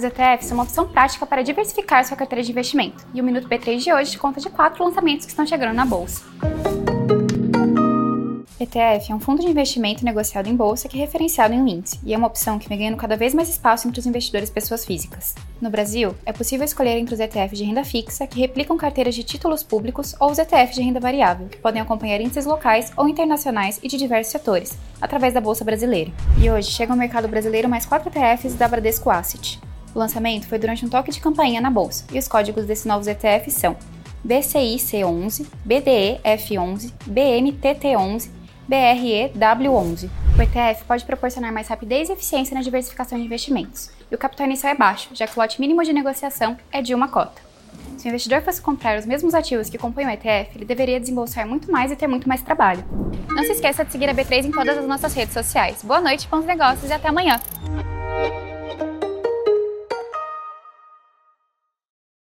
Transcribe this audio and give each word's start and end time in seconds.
Os 0.00 0.04
ETFs 0.04 0.46
são 0.46 0.56
uma 0.56 0.62
opção 0.62 0.88
prática 0.88 1.26
para 1.26 1.42
diversificar 1.42 2.02
sua 2.06 2.16
carteira 2.16 2.42
de 2.42 2.50
investimento, 2.50 3.06
e 3.12 3.20
o 3.20 3.24
Minuto 3.24 3.46
B3 3.46 3.76
de 3.76 3.92
hoje 3.92 4.16
conta 4.16 4.40
de 4.40 4.48
quatro 4.48 4.82
lançamentos 4.82 5.26
que 5.26 5.30
estão 5.30 5.46
chegando 5.46 5.74
na 5.74 5.84
bolsa. 5.84 6.24
ETF 8.58 9.12
é 9.12 9.14
um 9.14 9.20
fundo 9.20 9.42
de 9.42 9.48
investimento 9.48 10.02
negociado 10.02 10.46
em 10.46 10.56
bolsa 10.56 10.88
que 10.88 10.96
é 10.96 11.00
referenciado 11.00 11.52
em 11.52 11.60
um 11.60 11.68
índice 11.68 12.00
e 12.02 12.14
é 12.14 12.16
uma 12.16 12.28
opção 12.28 12.58
que 12.58 12.66
vem 12.66 12.78
ganhando 12.78 12.96
cada 12.96 13.14
vez 13.14 13.34
mais 13.34 13.50
espaço 13.50 13.86
entre 13.86 14.00
os 14.00 14.06
investidores 14.06 14.48
pessoas 14.48 14.86
físicas. 14.86 15.34
No 15.60 15.68
Brasil, 15.68 16.14
é 16.24 16.32
possível 16.32 16.64
escolher 16.64 16.96
entre 16.96 17.12
os 17.12 17.20
ETFs 17.20 17.58
de 17.58 17.64
renda 17.64 17.84
fixa, 17.84 18.26
que 18.26 18.40
replicam 18.40 18.78
carteiras 18.78 19.14
de 19.14 19.22
títulos 19.22 19.62
públicos, 19.62 20.14
ou 20.18 20.30
os 20.30 20.38
ETFs 20.38 20.76
de 20.76 20.82
renda 20.82 20.98
variável, 20.98 21.46
que 21.46 21.58
podem 21.58 21.82
acompanhar 21.82 22.22
índices 22.22 22.46
locais 22.46 22.90
ou 22.96 23.06
internacionais 23.06 23.78
e 23.82 23.88
de 23.88 23.98
diversos 23.98 24.32
setores, 24.32 24.78
através 24.98 25.34
da 25.34 25.42
Bolsa 25.42 25.62
Brasileira. 25.62 26.10
E 26.42 26.50
hoje 26.50 26.70
chega 26.70 26.90
ao 26.90 26.98
mercado 26.98 27.28
brasileiro 27.28 27.68
mais 27.68 27.84
quatro 27.84 28.08
ETFs 28.08 28.54
da 28.54 28.66
Bradesco 28.66 29.10
Asset. 29.10 29.60
O 29.94 29.98
lançamento 29.98 30.46
foi 30.46 30.58
durante 30.58 30.84
um 30.84 30.88
toque 30.88 31.10
de 31.10 31.20
campainha 31.20 31.60
na 31.60 31.70
bolsa, 31.70 32.04
e 32.12 32.18
os 32.18 32.28
códigos 32.28 32.64
desses 32.64 32.84
novos 32.84 33.06
ETFs 33.06 33.54
são 33.54 33.76
BCIC11, 34.26 35.46
BDEF11, 35.66 36.92
BMTT11 37.08 38.40
BREW11. 38.70 40.08
O 40.38 40.42
ETF 40.42 40.84
pode 40.84 41.04
proporcionar 41.04 41.52
mais 41.52 41.66
rapidez 41.66 42.08
e 42.08 42.12
eficiência 42.12 42.54
na 42.54 42.62
diversificação 42.62 43.18
de 43.18 43.24
investimentos, 43.24 43.90
e 44.08 44.14
o 44.14 44.18
capital 44.18 44.46
inicial 44.46 44.72
é 44.72 44.76
baixo, 44.76 45.08
já 45.12 45.26
que 45.26 45.36
o 45.36 45.40
lote 45.40 45.60
mínimo 45.60 45.82
de 45.82 45.92
negociação 45.92 46.56
é 46.70 46.80
de 46.80 46.94
uma 46.94 47.08
cota. 47.08 47.42
Se 47.98 48.06
o 48.06 48.08
investidor 48.08 48.40
fosse 48.42 48.62
comprar 48.62 48.98
os 48.98 49.04
mesmos 49.04 49.34
ativos 49.34 49.68
que 49.68 49.76
compõem 49.76 50.06
o 50.06 50.10
ETF, 50.10 50.52
ele 50.54 50.64
deveria 50.64 51.00
desembolsar 51.00 51.46
muito 51.46 51.70
mais 51.70 51.90
e 51.90 51.96
ter 51.96 52.06
muito 52.06 52.28
mais 52.28 52.40
trabalho. 52.42 52.84
Não 53.28 53.42
se 53.42 53.52
esqueça 53.52 53.84
de 53.84 53.92
seguir 53.92 54.08
a 54.08 54.14
B3 54.14 54.46
em 54.46 54.52
todas 54.52 54.78
as 54.78 54.86
nossas 54.86 55.12
redes 55.14 55.34
sociais. 55.34 55.82
Boa 55.82 56.00
noite, 56.00 56.28
bons 56.28 56.44
negócios 56.46 56.88
e 56.88 56.92
até 56.92 57.08
amanhã! 57.08 57.40